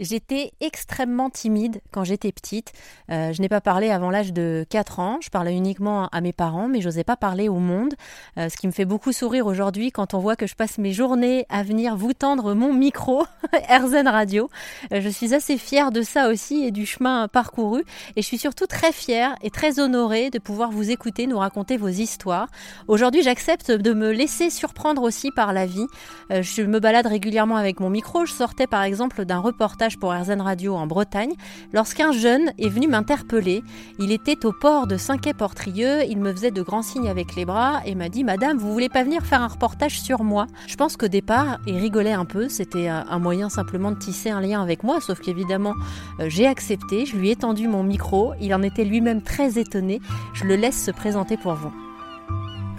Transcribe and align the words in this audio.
J'étais 0.00 0.50
extrêmement 0.60 1.30
timide 1.30 1.80
quand 1.92 2.02
j'étais 2.02 2.32
petite. 2.32 2.72
Euh, 3.12 3.32
je 3.32 3.40
n'ai 3.40 3.48
pas 3.48 3.60
parlé 3.60 3.90
avant 3.90 4.10
l'âge 4.10 4.32
de 4.32 4.66
4 4.68 4.98
ans. 4.98 5.18
Je 5.22 5.30
parlais 5.30 5.54
uniquement 5.54 6.08
à 6.08 6.20
mes 6.20 6.32
parents, 6.32 6.66
mais 6.66 6.80
j'osais 6.80 7.04
pas 7.04 7.16
parler 7.16 7.48
au 7.48 7.60
monde. 7.60 7.94
Euh, 8.36 8.48
ce 8.48 8.56
qui 8.56 8.66
me 8.66 8.72
fait 8.72 8.86
beaucoup 8.86 9.12
sourire 9.12 9.46
aujourd'hui 9.46 9.92
quand 9.92 10.12
on 10.14 10.18
voit 10.18 10.34
que 10.34 10.48
je 10.48 10.56
passe 10.56 10.78
mes 10.78 10.92
journées 10.92 11.46
à 11.48 11.62
venir 11.62 11.96
vous 11.96 12.12
tendre 12.12 12.54
mon 12.54 12.72
micro, 12.72 13.24
Erzen 13.68 14.08
Radio. 14.08 14.50
Euh, 14.92 15.00
je 15.00 15.08
suis 15.08 15.32
assez 15.32 15.56
fière 15.58 15.92
de 15.92 16.02
ça 16.02 16.28
aussi 16.28 16.64
et 16.64 16.72
du 16.72 16.86
chemin 16.86 17.28
parcouru. 17.28 17.84
Et 18.16 18.22
je 18.22 18.26
suis 18.26 18.38
surtout 18.38 18.66
très 18.66 18.90
fière 18.90 19.36
et 19.42 19.50
très 19.50 19.78
honorée 19.78 20.30
de 20.30 20.40
pouvoir 20.40 20.72
vous 20.72 20.90
écouter, 20.90 21.28
nous 21.28 21.38
raconter 21.38 21.76
vos 21.76 21.88
histoires. 21.88 22.48
Aujourd'hui, 22.88 23.22
j'accepte 23.22 23.70
de 23.70 23.92
me 23.92 24.10
laisser 24.10 24.50
surprendre 24.50 25.02
aussi 25.02 25.30
par 25.30 25.52
la 25.52 25.66
vie. 25.66 25.86
je 26.30 26.62
me 26.62 26.80
balade 26.80 27.06
régulièrement 27.06 27.56
avec 27.56 27.78
mon 27.78 27.90
micro. 27.90 28.26
Je 28.26 28.32
sortais 28.32 28.66
par 28.66 28.82
exemple 28.82 29.24
d'un 29.24 29.38
reportage 29.38 29.83
pour 29.98 30.12
RZN 30.12 30.40
Radio 30.40 30.74
en 30.74 30.86
Bretagne. 30.86 31.34
Lorsqu'un 31.72 32.12
jeune 32.12 32.52
est 32.58 32.68
venu 32.68 32.88
m'interpeller. 32.88 33.62
Il 33.98 34.12
était 34.12 34.46
au 34.46 34.52
port 34.52 34.86
de 34.86 34.96
Saint-Quay-Portrieux, 34.96 36.04
il 36.08 36.18
me 36.18 36.32
faisait 36.32 36.50
de 36.50 36.62
grands 36.62 36.82
signes 36.82 37.08
avec 37.08 37.36
les 37.36 37.44
bras 37.44 37.82
et 37.84 37.94
m'a 37.94 38.08
dit 38.08 38.24
Madame, 38.24 38.56
vous 38.56 38.72
voulez 38.72 38.88
pas 38.88 39.04
venir 39.04 39.22
faire 39.22 39.42
un 39.42 39.48
reportage 39.48 40.00
sur 40.00 40.24
moi? 40.24 40.46
Je 40.66 40.76
pense 40.76 40.96
qu'au 40.96 41.08
départ, 41.08 41.58
il 41.66 41.76
rigolait 41.76 42.12
un 42.12 42.24
peu, 42.24 42.48
c'était 42.48 42.88
un 42.88 43.18
moyen 43.18 43.48
simplement 43.48 43.90
de 43.90 43.98
tisser 43.98 44.30
un 44.30 44.40
lien 44.40 44.62
avec 44.62 44.82
moi, 44.82 45.00
sauf 45.00 45.20
qu'évidemment, 45.20 45.74
euh, 46.20 46.26
j'ai 46.28 46.46
accepté, 46.46 47.06
je 47.06 47.16
lui 47.16 47.30
ai 47.30 47.36
tendu 47.36 47.68
mon 47.68 47.82
micro, 47.82 48.32
il 48.40 48.54
en 48.54 48.62
était 48.62 48.84
lui-même 48.84 49.22
très 49.22 49.58
étonné. 49.58 50.00
Je 50.32 50.44
le 50.44 50.56
laisse 50.56 50.82
se 50.82 50.90
présenter 50.90 51.36
pour 51.36 51.54
vous. 51.54 51.72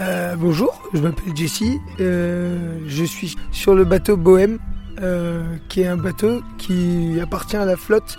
Euh, 0.00 0.34
bonjour, 0.36 0.80
je 0.94 1.00
m'appelle 1.00 1.36
Jessie, 1.36 1.78
euh, 2.00 2.78
je 2.86 3.04
suis 3.04 3.36
sur 3.52 3.74
le 3.74 3.84
bateau 3.84 4.16
Bohème 4.16 4.58
qui 5.68 5.80
est 5.80 5.86
un 5.86 5.96
bateau 5.96 6.42
qui 6.58 7.18
appartient 7.20 7.56
à 7.56 7.64
la 7.64 7.76
flotte, 7.76 8.16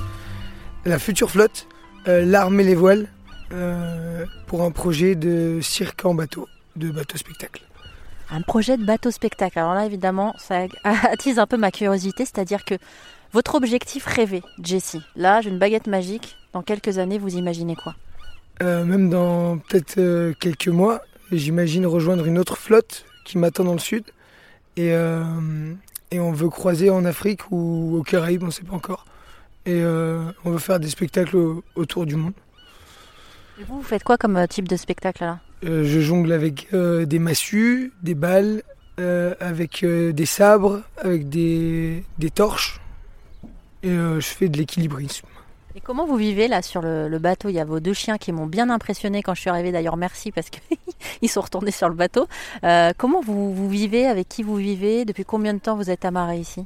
la 0.85 0.99
future 0.99 1.29
flotte, 1.29 1.67
euh, 2.07 2.25
l'armée 2.25 2.63
les 2.63 2.75
voiles, 2.75 3.07
euh, 3.53 4.25
pour 4.47 4.63
un 4.63 4.71
projet 4.71 5.15
de 5.15 5.59
cirque 5.61 6.05
en 6.05 6.13
bateau, 6.13 6.47
de 6.75 6.89
bateau 6.89 7.17
spectacle. 7.17 7.61
Un 8.31 8.41
projet 8.41 8.77
de 8.77 8.85
bateau 8.85 9.11
spectacle. 9.11 9.59
Alors 9.59 9.73
là, 9.73 9.85
évidemment, 9.85 10.33
ça 10.38 10.65
attise 10.83 11.38
un 11.38 11.47
peu 11.47 11.57
ma 11.57 11.71
curiosité, 11.71 12.25
c'est-à-dire 12.25 12.65
que 12.65 12.75
votre 13.33 13.55
objectif 13.55 14.05
rêvé, 14.05 14.41
Jessie, 14.61 15.01
là, 15.16 15.41
j'ai 15.41 15.49
une 15.49 15.59
baguette 15.59 15.88
magique. 15.88 16.38
Dans 16.53 16.61
quelques 16.61 16.97
années, 16.97 17.17
vous 17.17 17.35
imaginez 17.35 17.75
quoi? 17.75 17.95
Même 18.59 19.09
dans 19.09 19.57
peut-être 19.57 20.33
quelques 20.33 20.67
mois, 20.67 21.01
j'imagine 21.31 21.85
rejoindre 21.88 22.25
une 22.25 22.38
autre 22.38 22.57
flotte 22.57 23.05
qui 23.25 23.38
m'attend 23.38 23.63
dans 23.63 23.73
le 23.73 23.79
sud. 23.79 24.03
Et, 24.77 24.93
et 26.11 26.19
on 26.19 26.31
veut 26.31 26.49
croiser 26.49 26.89
en 26.89 27.05
Afrique 27.05 27.51
ou 27.51 27.97
aux 27.97 28.03
Caraïbes, 28.03 28.43
on 28.43 28.47
ne 28.47 28.51
sait 28.51 28.63
pas 28.63 28.75
encore. 28.75 29.05
Et 29.65 29.81
euh, 29.81 30.31
on 30.43 30.51
veut 30.51 30.59
faire 30.59 30.79
des 30.79 30.89
spectacles 30.89 31.37
autour 31.75 32.05
du 32.05 32.15
monde. 32.15 32.33
Et 33.59 33.63
vous, 33.63 33.77
vous 33.77 33.83
faites 33.83 34.03
quoi 34.03 34.17
comme 34.17 34.35
euh, 34.37 34.47
type 34.47 34.67
de 34.67 34.75
spectacle 34.75 35.23
là? 35.23 35.39
Euh, 35.63 35.83
Je 35.85 35.99
jongle 35.99 36.31
avec 36.31 36.67
des 36.73 37.19
massues, 37.19 37.93
des 38.01 38.15
balles, 38.15 38.63
avec 39.39 39.83
des 39.83 40.25
sabres, 40.25 40.81
avec 40.97 41.29
des, 41.29 42.03
des 42.19 42.29
torches. 42.29 42.79
Et 43.83 43.89
je 43.89 44.19
fais 44.21 44.47
de 44.47 44.57
l'équilibrisme. 44.57 45.25
Et 45.75 45.79
comment 45.79 46.05
vous 46.05 46.17
vivez 46.17 46.47
là 46.47 46.61
sur 46.61 46.81
le, 46.81 47.17
bateau? 47.17 47.49
Il 47.49 47.55
y 47.55 47.59
a 47.59 47.65
vos 47.65 47.79
deux 47.79 47.93
chiens 47.93 48.17
qui 48.17 48.31
m'ont 48.31 48.45
bien 48.45 48.69
impressionné 48.69 49.23
quand 49.23 49.33
je 49.33 49.41
suis 49.41 49.49
arrivée. 49.49 49.71
D'ailleurs, 49.71 49.97
merci 49.97 50.31
parce 50.31 50.49
qu'ils 50.49 50.77
sont 51.27 51.41
retournés 51.41 51.71
sur 51.71 51.89
le 51.89 51.95
bateau. 51.95 52.27
Euh, 52.63 52.91
comment 52.97 53.21
vous, 53.21 53.69
vivez 53.69 54.05
Avec 54.05 54.27
qui 54.27 54.44
vous 54.44 54.55
vivez 54.55 55.05
Depuis 55.05 55.25
combien 55.25 55.53
de 55.53 55.59
temps 55.59 55.75
vous 55.75 55.89
êtes 55.89 56.05
amarré 56.05 56.38
ici? 56.38 56.66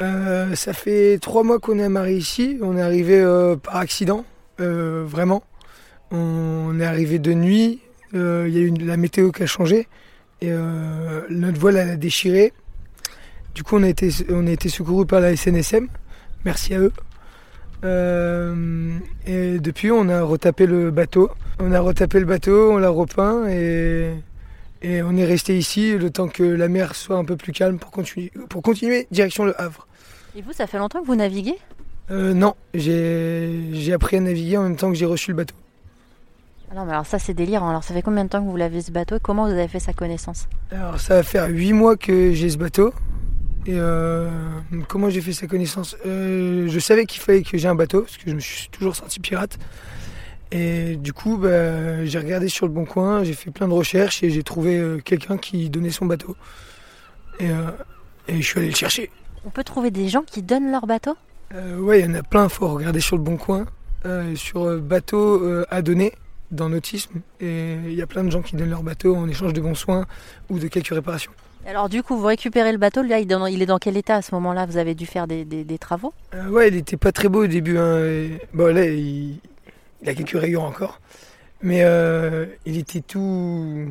Euh, 0.00 0.54
Ça 0.54 0.72
fait 0.72 1.18
trois 1.18 1.42
mois 1.42 1.58
qu'on 1.58 1.78
est 1.78 1.84
amarré 1.84 2.16
ici. 2.16 2.58
On 2.62 2.76
est 2.76 2.82
arrivé 2.82 3.20
euh, 3.20 3.56
par 3.56 3.76
accident, 3.76 4.24
vraiment. 4.58 5.42
On 6.10 6.78
est 6.80 6.86
arrivé 6.86 7.18
de 7.18 7.32
nuit. 7.32 7.80
Il 8.14 8.18
y 8.18 8.58
a 8.58 8.60
eu 8.60 8.72
la 8.78 8.96
météo 8.96 9.30
qui 9.30 9.42
a 9.42 9.46
changé 9.46 9.86
et 10.40 10.50
notre 11.28 11.58
voile 11.58 11.76
a 11.76 11.96
déchiré. 11.96 12.52
Du 13.54 13.62
coup, 13.62 13.76
on 13.76 13.82
a 13.82 13.88
été, 13.88 14.10
on 14.30 14.46
a 14.46 14.50
été 14.50 14.68
secouru 14.68 15.04
par 15.04 15.20
la 15.20 15.36
SNSM. 15.36 15.88
Merci 16.44 16.74
à 16.74 16.78
eux. 16.78 16.92
Euh, 17.84 18.98
et 19.26 19.58
depuis, 19.58 19.90
on 19.90 20.08
a 20.08 20.22
retapé 20.22 20.66
le 20.66 20.90
bateau. 20.90 21.30
On 21.60 21.72
a 21.72 21.80
retapé 21.80 22.20
le 22.20 22.26
bateau, 22.26 22.72
on 22.72 22.78
l'a 22.78 22.88
repeint 22.88 23.48
et, 23.48 24.12
et 24.82 25.02
on 25.02 25.16
est 25.16 25.24
resté 25.24 25.56
ici 25.58 25.96
le 25.96 26.10
temps 26.10 26.28
que 26.28 26.42
la 26.42 26.68
mer 26.68 26.94
soit 26.94 27.16
un 27.16 27.24
peu 27.24 27.36
plus 27.36 27.52
calme 27.52 27.78
pour 27.78 27.90
continuer, 27.90 28.32
pour 28.48 28.62
continuer 28.62 29.06
direction 29.10 29.44
le 29.44 29.60
Havre. 29.60 29.86
Et 30.36 30.42
vous, 30.42 30.52
ça 30.52 30.66
fait 30.66 30.78
longtemps 30.78 31.00
que 31.00 31.06
vous 31.06 31.16
naviguez? 31.16 31.56
Euh, 32.10 32.32
Non, 32.32 32.54
j'ai 32.74 33.92
appris 33.92 34.16
à 34.16 34.20
naviguer 34.20 34.56
en 34.56 34.62
même 34.64 34.76
temps 34.76 34.88
que 34.90 34.96
j'ai 34.96 35.06
reçu 35.06 35.30
le 35.32 35.36
bateau. 35.36 35.54
Alors, 36.70 36.84
mais 36.84 36.92
alors 36.92 37.06
ça 37.06 37.18
c'est 37.18 37.32
délirant. 37.34 37.70
Alors 37.70 37.82
ça 37.82 37.94
fait 37.94 38.02
combien 38.02 38.24
de 38.24 38.28
temps 38.28 38.44
que 38.44 38.48
vous 38.48 38.56
l'avez 38.56 38.82
ce 38.82 38.90
bateau? 38.92 39.16
Et 39.16 39.20
comment 39.20 39.46
vous 39.46 39.52
avez 39.52 39.68
fait 39.68 39.80
sa 39.80 39.92
connaissance? 39.94 40.48
Alors 40.70 41.00
ça 41.00 41.14
va 41.16 41.22
faire 41.22 41.48
8 41.48 41.72
mois 41.72 41.96
que 41.96 42.32
j'ai 42.32 42.50
ce 42.50 42.58
bateau. 42.58 42.92
Et 43.66 43.74
euh, 43.74 44.30
comment 44.88 45.10
j'ai 45.10 45.20
fait 45.20 45.32
sa 45.32 45.46
connaissance? 45.46 45.96
Euh, 46.06 46.68
Je 46.68 46.78
savais 46.78 47.04
qu'il 47.06 47.20
fallait 47.20 47.42
que 47.42 47.58
j'ai 47.58 47.68
un 47.68 47.74
bateau, 47.74 48.02
parce 48.02 48.16
que 48.16 48.30
je 48.30 48.34
me 48.34 48.40
suis 48.40 48.68
toujours 48.70 48.96
senti 48.96 49.20
pirate. 49.20 49.58
Et 50.50 50.96
du 50.96 51.12
coup, 51.12 51.36
bah, 51.36 52.04
j'ai 52.06 52.18
regardé 52.18 52.48
sur 52.48 52.66
le 52.66 52.72
bon 52.72 52.86
coin, 52.86 53.22
j'ai 53.24 53.34
fait 53.34 53.50
plein 53.50 53.68
de 53.68 53.74
recherches 53.74 54.22
et 54.22 54.30
j'ai 54.30 54.42
trouvé 54.42 54.78
euh, 54.78 54.98
quelqu'un 54.98 55.36
qui 55.36 55.68
donnait 55.68 55.90
son 55.90 56.06
bateau. 56.06 56.36
Et, 57.40 57.50
je 58.28 58.42
suis 58.42 58.58
allé 58.58 58.70
le 58.70 58.74
chercher. 58.74 59.10
On 59.44 59.50
peut 59.50 59.64
trouver 59.64 59.90
des 59.90 60.08
gens 60.08 60.22
qui 60.22 60.42
donnent 60.42 60.70
leur 60.70 60.86
bateau? 60.86 61.16
Ouais, 61.78 62.00
il 62.00 62.06
y 62.06 62.08
en 62.08 62.14
a 62.14 62.22
plein, 62.22 62.44
il 62.44 62.50
faut 62.50 62.68
regarder 62.68 63.00
sur 63.00 63.16
le 63.16 63.22
bon 63.22 63.36
coin, 63.36 63.66
sur 64.34 64.78
bateau 64.80 65.64
à 65.70 65.82
donner 65.82 66.12
dans 66.50 66.68
Nautisme. 66.68 67.20
Et 67.40 67.76
il 67.86 67.94
y 67.94 68.02
a 68.02 68.06
plein 68.06 68.24
de 68.24 68.30
gens 68.30 68.42
qui 68.42 68.56
donnent 68.56 68.70
leur 68.70 68.82
bateau 68.82 69.14
en 69.16 69.28
échange 69.28 69.52
de 69.52 69.60
bons 69.60 69.74
soins 69.74 70.06
ou 70.50 70.58
de 70.58 70.68
quelques 70.68 70.88
réparations. 70.88 71.32
Alors 71.66 71.88
du 71.88 72.02
coup, 72.02 72.16
vous 72.16 72.26
récupérez 72.26 72.72
le 72.72 72.78
bateau, 72.78 73.02
là, 73.02 73.18
il 73.18 73.62
est 73.62 73.66
dans 73.66 73.78
quel 73.78 73.96
état 73.96 74.16
à 74.16 74.22
ce 74.22 74.34
moment-là? 74.34 74.66
Vous 74.66 74.78
avez 74.78 74.94
dû 74.94 75.06
faire 75.06 75.26
des, 75.26 75.78
travaux? 75.78 76.12
Euh, 76.34 76.48
Ouais, 76.48 76.68
il 76.68 76.76
était 76.76 76.96
pas 76.96 77.12
très 77.12 77.28
beau 77.28 77.44
au 77.44 77.46
début. 77.46 77.78
Hein. 77.78 78.28
Bon, 78.54 78.74
là, 78.74 78.86
il... 78.86 79.38
a 80.06 80.14
quelques 80.14 80.38
rayures 80.40 80.64
encore. 80.64 81.00
Mais 81.62 81.80
euh, 81.82 82.46
il 82.66 82.78
était 82.78 83.00
tout... 83.00 83.88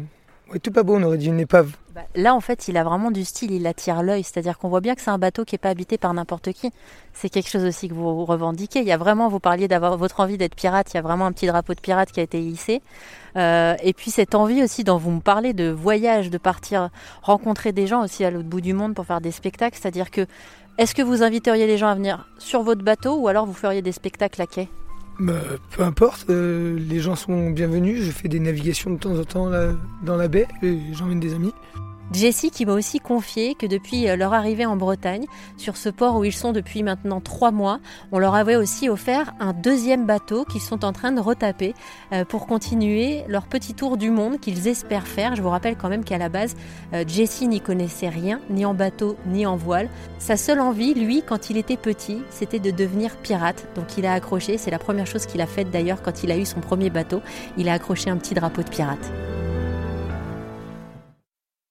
tout 0.62 0.72
pas 0.72 0.84
beau, 0.84 0.96
on 0.96 1.04
aurait 1.04 1.18
dit 1.18 1.28
une 1.28 1.40
épave. 1.40 1.76
Bah, 1.94 2.04
là, 2.16 2.36
en 2.36 2.42
fait, 2.42 2.68
il 2.68 2.78
a 2.78 2.84
vraiment 2.84 3.12
du 3.12 3.26
style, 3.26 3.52
il 3.52 3.66
attire 3.68 4.04
l'œil. 4.04 4.24
C'est-à-dire 4.24 4.58
qu'on 4.58 4.70
voit 4.70 4.82
bien 4.82 4.96
que 4.96 5.02
c'est 5.02 5.10
un 5.10 5.18
bateau 5.18 5.46
qui 5.46 5.56
n'est 5.56 5.60
pas 5.60 5.70
habité 5.70 5.98
par 5.98 6.14
n'importe 6.14 6.54
qui. 6.54 6.72
C'est 7.14 7.30
quelque 7.30 7.50
chose 7.50 7.66
aussi 7.66 7.90
que 7.90 7.94
vous 7.94 8.24
revendiquez. 8.24 8.80
Il 8.80 8.86
y 8.86 8.92
a 8.92 8.98
vraiment, 8.98 9.30
vous 9.30 9.40
parliez 9.40 9.68
d'avoir 9.68 9.98
votre 9.98 10.20
envie 10.20 10.38
d'être 10.38 10.56
pirate, 10.56 10.94
il 10.94 10.96
y 10.96 11.00
a 11.00 11.02
vraiment 11.02 11.26
un 11.26 11.32
petit 11.32 11.48
drapeau 11.48 11.74
de 11.74 11.82
pirate 11.82 12.12
qui 12.12 12.20
a 12.20 12.24
été 12.24 12.40
hissé. 12.40 12.82
Euh, 13.36 13.76
et 13.82 13.94
puis 13.94 14.12
cette 14.12 14.36
envie 14.36 14.64
aussi 14.64 14.84
dont 14.84 14.98
vous 14.98 15.12
me 15.12 15.22
parlez 15.22 15.54
de 15.54 15.70
voyage, 15.70 16.30
de 16.30 16.38
partir 16.38 16.90
rencontrer 17.24 17.72
des 17.72 17.88
gens 17.88 18.04
aussi 18.04 18.24
à 18.24 18.32
l'autre 18.32 18.48
bout 18.48 18.62
du 18.62 18.74
monde 18.74 18.94
pour 18.94 19.06
faire 19.06 19.22
des 19.22 19.32
spectacles. 19.32 19.78
C'est-à-dire 19.82 20.12
que, 20.12 20.26
est-ce 20.78 20.94
que 20.94 21.02
vous 21.02 21.24
inviteriez 21.24 21.68
les 21.68 21.78
gens 21.78 21.88
à 21.88 21.96
venir 21.96 22.30
sur 22.38 22.62
votre 22.62 22.84
bateau 22.84 23.16
ou 23.18 23.28
alors 23.28 23.46
vous 23.46 23.54
feriez 23.54 23.82
des 23.82 23.92
spectacles 23.92 24.42
à 24.42 24.46
quai? 24.46 24.70
Bah, 25.20 25.34
peu 25.72 25.84
importe, 25.84 26.30
euh, 26.30 26.78
les 26.78 27.00
gens 27.00 27.16
sont 27.16 27.50
bienvenus. 27.50 28.04
Je 28.04 28.12
fais 28.12 28.28
des 28.28 28.40
navigations 28.40 28.92
de 28.92 28.98
temps 28.98 29.18
en 29.18 29.24
temps 29.24 29.50
là, 29.50 29.74
dans 30.04 30.16
la 30.16 30.28
baie 30.28 30.48
et 30.62 30.78
j'emmène 30.94 31.20
des 31.20 31.34
amis. 31.34 31.54
Jessie 32.14 32.52
qui 32.52 32.66
m'a 32.66 32.74
aussi 32.74 33.00
confié 33.00 33.56
que 33.56 33.66
depuis 33.66 34.08
euh, 34.08 34.16
leur 34.16 34.34
arrivée 34.34 34.66
en 34.66 34.78
Bretagne, 34.78 35.26
sur 35.58 35.76
ce 35.76 35.90
port 35.90 36.16
où 36.16 36.24
ils 36.24 36.34
sont 36.34 36.54
depuis 36.54 36.82
maintenant 36.84 37.20
trois 37.20 37.52
mois, 37.52 37.80
on 38.12 38.20
leur 38.20 38.36
avait 38.36 38.56
aussi 38.56 38.90
offert 38.90 39.34
un 39.40 39.54
deuxième 39.54 40.06
bateau 40.06 40.46
qu'ils 40.46 40.62
sont 40.62 40.86
en 40.86 40.94
train 40.94 41.12
de 41.12 41.20
retaper 41.20 41.74
euh, 42.14 42.24
pour 42.24 42.48
continuer 42.48 43.24
leur 43.28 43.48
petit 43.48 43.74
tour 43.74 43.98
du 43.98 44.10
monde 44.10 44.40
qu'ils 44.40 44.68
espèrent 44.68 45.08
faire. 45.08 45.36
Je 45.36 45.42
vous 45.42 45.50
rappelle 45.50 45.76
quand 45.76 45.90
même 45.90 46.06
qu'à 46.06 46.18
la 46.18 46.30
base, 46.30 46.56
euh, 46.94 47.04
Jessie 47.06 47.48
n'y 47.48 47.60
connaissait 47.60 48.10
rien, 48.10 48.40
ni 48.50 48.66
en 48.66 48.74
bateau, 48.74 49.18
ni 49.26 49.46
en 49.46 49.58
voile. 49.58 49.90
Sa 50.18 50.38
seule 50.38 50.62
envie, 50.62 50.94
lui, 50.94 51.24
quand 51.26 51.50
il 51.50 51.58
était 51.58 51.78
petit, 51.78 52.20
c'était 52.30 52.60
de 52.60 52.72
devenir 52.72 53.18
pirate. 53.18 53.68
Donc 53.76 53.98
il 53.98 54.06
a 54.06 54.14
accroché, 54.14 54.58
c'est 54.58 54.72
la 54.72 54.80
première 54.80 55.08
chose 55.08 55.26
qu'il 55.26 55.42
a 55.42 55.48
faite 55.48 55.72
d'ailleurs 55.72 56.02
quand 56.02 56.24
il 56.24 56.32
a 56.32 56.38
eu 56.38 56.46
son 56.46 56.62
premier 56.62 56.90
bateau, 56.90 57.22
il 57.58 57.68
a 57.68 57.74
accroché 57.74 58.10
un 58.10 58.18
petit 58.18 58.34
drapeau 58.34 58.64
de 58.64 58.70
pirate. 58.70 59.12